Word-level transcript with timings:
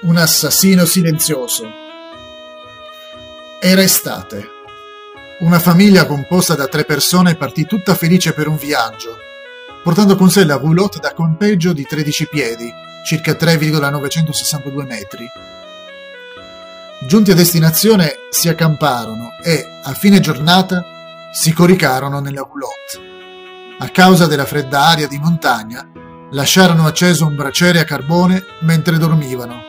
Un 0.00 0.16
assassino 0.16 0.84
silenzioso. 0.84 1.68
Era 3.60 3.82
estate. 3.82 4.46
Una 5.40 5.58
famiglia 5.58 6.06
composta 6.06 6.54
da 6.54 6.68
tre 6.68 6.84
persone 6.84 7.34
partì 7.34 7.66
tutta 7.66 7.96
felice 7.96 8.32
per 8.32 8.46
un 8.46 8.56
viaggio, 8.56 9.16
portando 9.82 10.14
con 10.14 10.30
sé 10.30 10.44
la 10.44 10.54
roulotte 10.54 11.00
da 11.00 11.12
campeggio 11.12 11.72
di 11.72 11.82
13 11.82 12.28
piedi, 12.28 12.72
circa 13.04 13.34
3,962 13.34 14.84
metri. 14.84 15.26
Giunti 17.08 17.32
a 17.32 17.34
destinazione 17.34 18.12
si 18.30 18.48
accamparono 18.48 19.30
e, 19.42 19.66
a 19.82 19.92
fine 19.94 20.20
giornata, 20.20 20.80
si 21.32 21.52
coricarono 21.52 22.20
nella 22.20 22.46
roulotte. 22.48 23.76
A 23.80 23.88
causa 23.88 24.28
della 24.28 24.46
fredda 24.46 24.86
aria 24.86 25.08
di 25.08 25.18
montagna, 25.18 25.90
lasciarono 26.30 26.86
acceso 26.86 27.26
un 27.26 27.34
braciere 27.34 27.80
a 27.80 27.84
carbone 27.84 28.44
mentre 28.60 28.96
dormivano 28.96 29.68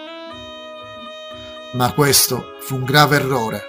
ma 1.74 1.92
questo 1.94 2.58
fu 2.62 2.76
un 2.76 2.84
grave 2.84 3.18
errore. 3.18 3.64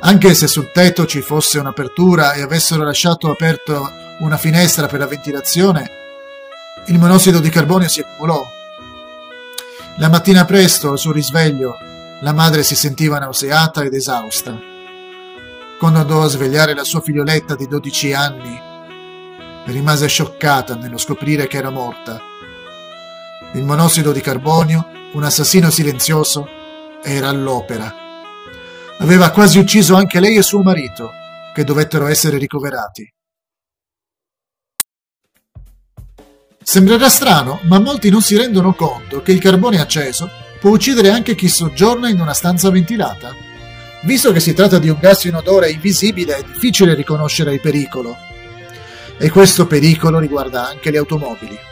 Anche 0.00 0.34
se 0.34 0.46
sul 0.46 0.70
tetto 0.72 1.06
ci 1.06 1.22
fosse 1.22 1.58
un'apertura 1.58 2.32
e 2.32 2.42
avessero 2.42 2.82
lasciato 2.82 3.30
aperto 3.30 3.90
una 4.18 4.36
finestra 4.36 4.86
per 4.88 4.98
la 4.98 5.06
ventilazione, 5.06 5.90
il 6.86 6.98
monossido 6.98 7.38
di 7.38 7.48
carbonio 7.48 7.88
si 7.88 8.00
accumulò. 8.00 8.44
La 9.96 10.08
mattina 10.08 10.44
presto, 10.44 10.90
al 10.90 10.98
suo 10.98 11.12
risveglio, 11.12 11.76
la 12.20 12.32
madre 12.32 12.62
si 12.62 12.74
sentiva 12.74 13.18
nauseata 13.18 13.82
ed 13.82 13.94
esausta. 13.94 14.58
Quando 15.78 16.00
andò 16.00 16.22
a 16.22 16.28
svegliare 16.28 16.74
la 16.74 16.84
sua 16.84 17.00
figlioletta 17.00 17.54
di 17.54 17.66
12 17.66 18.12
anni, 18.12 18.60
rimase 19.66 20.06
scioccata 20.08 20.74
nello 20.74 20.98
scoprire 20.98 21.46
che 21.46 21.56
era 21.56 21.70
morta 21.70 22.30
il 23.54 23.64
monossido 23.64 24.12
di 24.12 24.20
carbonio, 24.20 25.10
un 25.12 25.24
assassino 25.24 25.70
silenzioso, 25.70 26.48
era 27.02 27.28
all'opera. 27.28 27.94
Aveva 28.98 29.30
quasi 29.30 29.58
ucciso 29.58 29.94
anche 29.94 30.20
lei 30.20 30.36
e 30.36 30.42
suo 30.42 30.62
marito, 30.62 31.10
che 31.52 31.64
dovettero 31.64 32.06
essere 32.06 32.38
ricoverati. 32.38 33.12
Sembrerà 36.62 37.08
strano, 37.10 37.58
ma 37.64 37.78
molti 37.78 38.08
non 38.08 38.22
si 38.22 38.36
rendono 38.36 38.72
conto 38.72 39.20
che 39.20 39.32
il 39.32 39.40
carbone 39.40 39.80
acceso 39.80 40.30
può 40.60 40.70
uccidere 40.70 41.10
anche 41.10 41.34
chi 41.34 41.48
soggiorna 41.48 42.08
in 42.08 42.20
una 42.20 42.32
stanza 42.32 42.70
ventilata. 42.70 43.34
Visto 44.04 44.32
che 44.32 44.40
si 44.40 44.54
tratta 44.54 44.78
di 44.78 44.88
un 44.88 44.98
gas 44.98 45.24
inodore 45.24 45.70
invisibile, 45.70 46.36
è 46.36 46.42
difficile 46.42 46.94
riconoscere 46.94 47.52
il 47.52 47.60
pericolo. 47.60 48.16
E 49.18 49.28
questo 49.28 49.66
pericolo 49.66 50.18
riguarda 50.18 50.68
anche 50.68 50.90
le 50.90 50.98
automobili. 50.98 51.70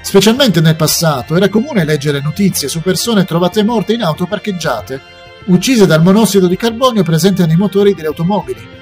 Specialmente 0.00 0.60
nel 0.60 0.76
passato 0.76 1.36
era 1.36 1.48
comune 1.48 1.84
leggere 1.84 2.20
notizie 2.20 2.68
su 2.68 2.80
persone 2.80 3.24
trovate 3.24 3.62
morte 3.62 3.92
in 3.92 4.02
auto 4.02 4.26
parcheggiate, 4.26 5.00
uccise 5.46 5.86
dal 5.86 6.02
monossido 6.02 6.46
di 6.46 6.56
carbonio 6.56 7.02
presente 7.02 7.46
nei 7.46 7.56
motori 7.56 7.94
delle 7.94 8.08
automobili. 8.08 8.76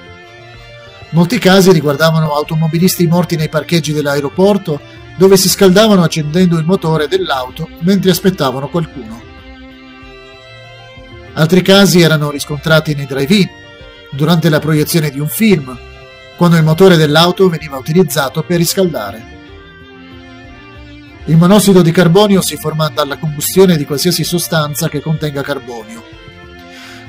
Molti 1.11 1.39
casi 1.39 1.72
riguardavano 1.72 2.33
automobilisti 2.33 3.06
morti 3.06 3.37
nei 3.37 3.48
parcheggi 3.48 3.92
dell'aeroporto 3.92 4.81
dove 5.17 5.37
si 5.37 5.48
scaldavano 5.48 6.03
accendendo 6.03 6.59
il 6.59 6.64
motore 6.64 7.09
dell'auto 7.09 7.69
mentre 7.81 8.11
aspettavano 8.11 8.69
qualcuno. 8.69 9.22
Altri 11.34 11.62
casi 11.62 12.00
erano 12.00 12.31
riscontrati 12.31 12.94
nei 12.94 13.06
drive-in, 13.06 13.49
durante 14.10 14.49
la 14.49 14.59
proiezione 14.59 15.10
di 15.10 15.21
un 15.21 15.28
film, 15.28 15.76
quando 16.37 16.56
il 16.56 16.65
motore 16.65 16.97
dell'auto 16.97 17.49
veniva 17.49 17.76
utilizzato 17.76 18.43
per 18.43 18.59
riscaldare. 18.59 19.36
Il 21.28 21.37
monossido 21.37 21.82
di 21.82 21.91
carbonio 21.91 22.41
si 22.41 22.56
forma 22.56 22.88
dalla 22.88 23.19
combustione 23.19 23.76
di 23.76 23.84
qualsiasi 23.84 24.22
sostanza 24.22 24.88
che 24.88 25.00
contenga 25.00 25.42
carbonio. 25.42 26.04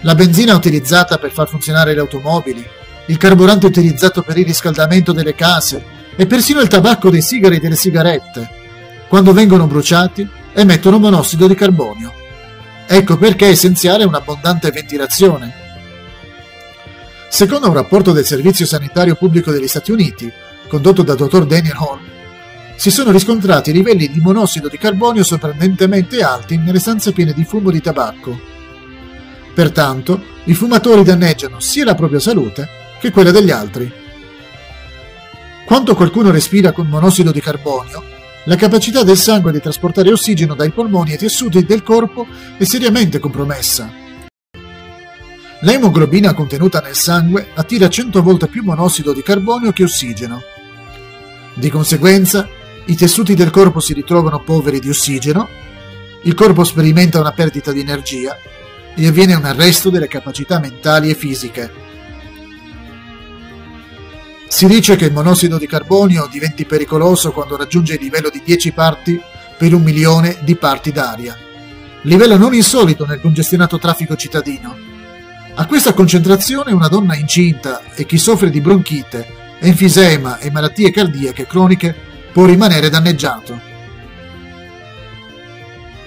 La 0.02 0.16
benzina 0.16 0.56
utilizzata 0.56 1.20
per 1.20 1.32
far 1.32 1.48
funzionare 1.48 1.94
le 1.94 2.00
automobili, 2.00 2.66
il 3.08 3.18
carburante 3.18 3.68
utilizzato 3.68 4.24
per 4.24 4.38
il 4.40 4.46
riscaldamento 4.46 5.12
delle 5.12 5.36
case 5.36 5.84
e 6.16 6.26
persino 6.26 6.62
il 6.62 6.68
tabacco 6.68 7.12
dei 7.12 7.22
sigari 7.22 7.58
e 7.58 7.60
delle 7.60 7.76
sigarette, 7.76 8.50
quando 9.08 9.34
vengono 9.34 9.68
bruciati, 9.68 10.28
emettono 10.52 10.98
monossido 10.98 11.46
di 11.48 11.54
carbonio. 11.54 12.12
Ecco 12.88 13.18
perché 13.18 13.46
è 13.46 13.52
essenziale 13.52 14.04
un'abbondante 14.04 14.72
ventilazione. 14.72 15.54
Secondo 17.30 17.68
un 17.68 17.74
rapporto 17.76 18.14
del 18.14 18.26
Servizio 18.26 18.66
Sanitario 18.66 19.14
Pubblico 19.14 19.52
degli 19.52 19.68
Stati 19.68 19.92
Uniti, 19.92 20.32
condotto 20.68 21.04
dal 21.04 21.18
dottor 21.18 21.46
Daniel 21.46 21.76
Hall, 21.78 22.07
si 22.78 22.92
sono 22.92 23.12
riscontrati 23.12 23.74
livelli 23.74 24.08
di 24.08 24.20
monossido 24.20 24.68
di 24.68 24.78
carbonio 24.78 25.24
sorprendentemente 25.24 26.22
alti 26.22 26.58
nelle 26.58 26.80
stanze 26.80 27.12
piene 27.12 27.34
di 27.34 27.44
fumo 27.44 27.72
di 27.72 27.82
tabacco. 27.82 28.40
Pertanto, 29.54 30.22
i 30.44 30.54
fumatori 30.54 31.04
danneggiano 31.04 31.60
sia 31.60 31.84
la 31.84 31.96
propria 31.96 32.20
salute 32.20 32.70
che 33.00 33.10
quella 33.10 33.32
degli 33.32 33.50
altri. 33.50 33.92
Quando 35.66 35.96
qualcuno 35.96 36.30
respira 36.30 36.72
con 36.72 36.88
monossido 36.88 37.32
di 37.32 37.42
carbonio, 37.42 38.04
la 38.46 38.56
capacità 38.56 39.02
del 39.04 39.18
sangue 39.18 39.52
di 39.52 39.60
trasportare 39.60 40.12
ossigeno 40.12 40.54
dai 40.54 40.70
polmoni 40.70 41.14
ai 41.14 41.18
tessuti 41.18 41.66
del 41.66 41.82
corpo 41.82 42.28
è 42.58 42.64
seriamente 42.64 43.18
compromessa. 43.18 43.92
L'emoglobina 45.62 46.36
contenuta 46.36 46.80
nel 46.80 46.96
sangue 46.96 47.48
attira 47.56 47.90
100 47.90 48.22
volte 48.22 48.48
più 48.48 48.64
monossido 48.64 49.12
di 49.12 49.24
carbonio 49.24 49.72
che 49.72 49.84
ossigeno. 49.84 50.42
Di 51.56 51.72
conseguenza, 51.72 52.48
i 52.90 52.96
tessuti 52.96 53.34
del 53.34 53.50
corpo 53.50 53.82
si 53.82 53.94
ritrovano 53.94 54.40
poveri 54.40 54.80
di 54.80 54.88
ossigeno, 54.90 55.50
il 56.24 56.34
corpo 56.34 56.64
sperimenta 56.64 57.20
una 57.20 57.34
perdita 57.34 57.74
di 57.74 57.82
energia 57.82 58.38
e 58.96 59.08
avviene 59.08 59.34
un 59.34 59.44
arresto 59.44 59.90
delle 59.90 60.08
capacità 60.08 60.60
mentali 60.60 61.10
e 61.10 61.14
fisiche. 61.14 61.86
Si 64.48 64.66
dice 64.68 64.96
che 64.96 65.06
il 65.06 65.12
monossido 65.12 65.58
di 65.58 65.68
carbonio 65.68 66.30
diventi 66.32 66.66
pericoloso 66.66 67.34
quando 67.34 67.58
raggiunge 67.58 67.96
il 67.96 68.02
livello 68.02 68.30
di 68.30 68.42
10 68.44 68.72
parti 68.72 69.20
per 69.58 69.74
un 69.74 69.84
milione 69.84 70.38
di 70.44 70.56
parti 70.56 70.94
d'aria, 70.94 71.38
livello 72.04 72.38
non 72.38 72.54
insolito 72.54 73.06
nel 73.06 73.20
congestionato 73.20 73.78
traffico 73.78 74.16
cittadino. 74.16 74.76
A 75.56 75.66
questa 75.66 75.94
concentrazione 75.94 76.72
una 76.72 76.88
donna 76.88 77.18
incinta 77.18 77.82
e 77.94 78.06
chi 78.06 78.18
soffre 78.18 78.50
di 78.50 78.62
bronchite, 78.62 79.28
enfisema 79.60 80.38
e 80.38 80.50
malattie 80.52 80.92
cardiache 80.92 81.46
croniche 81.46 82.07
può 82.32 82.46
rimanere 82.46 82.90
danneggiato. 82.90 83.76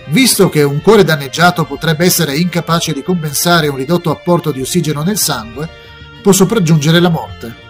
Visto 0.06 0.48
che 0.48 0.62
un 0.62 0.80
cuore 0.82 1.04
danneggiato 1.04 1.64
potrebbe 1.64 2.04
essere 2.04 2.36
incapace 2.36 2.92
di 2.92 3.02
compensare 3.02 3.68
un 3.68 3.76
ridotto 3.76 4.10
apporto 4.10 4.50
di 4.50 4.60
ossigeno 4.60 5.02
nel 5.02 5.18
sangue, 5.18 5.68
può 6.20 6.32
sopraggiungere 6.32 6.98
la 6.98 7.10
morte. 7.10 7.68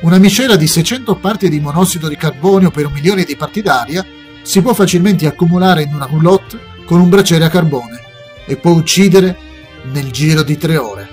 Una 0.00 0.18
miscela 0.18 0.56
di 0.56 0.66
600 0.66 1.16
parti 1.16 1.48
di 1.48 1.58
monossido 1.58 2.08
di 2.08 2.16
carbonio 2.16 2.70
per 2.70 2.86
un 2.86 2.92
milione 2.92 3.24
di 3.24 3.36
parti 3.36 3.62
d'aria 3.62 4.04
si 4.42 4.60
può 4.60 4.74
facilmente 4.74 5.26
accumulare 5.26 5.82
in 5.82 5.94
una 5.94 6.04
roulotte 6.04 6.60
con 6.84 7.00
un 7.00 7.08
braciere 7.08 7.46
a 7.46 7.48
carbone 7.48 8.00
e 8.44 8.56
può 8.56 8.72
uccidere 8.72 9.36
nel 9.90 10.10
giro 10.10 10.42
di 10.42 10.58
tre 10.58 10.76
ore. 10.76 11.08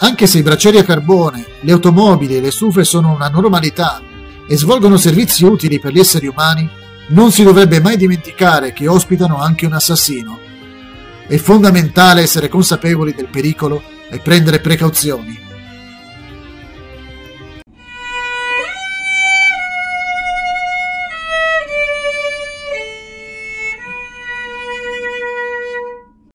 Anche 0.00 0.26
se 0.26 0.38
i 0.38 0.42
bracieri 0.42 0.78
a 0.78 0.84
carbone, 0.84 1.44
le 1.60 1.72
automobili 1.72 2.36
e 2.36 2.40
le 2.40 2.50
stufe 2.50 2.82
sono 2.84 3.12
una 3.12 3.28
normalità 3.28 4.02
e 4.48 4.56
svolgono 4.56 4.96
servizi 4.96 5.44
utili 5.44 5.78
per 5.78 5.92
gli 5.92 5.98
esseri 5.98 6.26
umani, 6.26 6.68
non 7.08 7.30
si 7.30 7.44
dovrebbe 7.44 7.80
mai 7.80 7.96
dimenticare 7.96 8.72
che 8.72 8.88
ospitano 8.88 9.40
anche 9.40 9.66
un 9.66 9.74
assassino. 9.74 10.38
È 11.26 11.36
fondamentale 11.36 12.22
essere 12.22 12.48
consapevoli 12.48 13.14
del 13.14 13.28
pericolo 13.28 13.82
e 14.10 14.18
prendere 14.18 14.60
precauzioni. 14.60 15.47